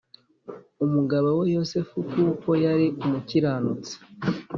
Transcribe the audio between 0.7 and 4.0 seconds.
Umugabo we Yosefu kuko yari umukiranutsi